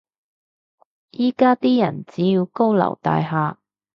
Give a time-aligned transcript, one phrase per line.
[1.11, 3.57] 依家啲人只要高樓大廈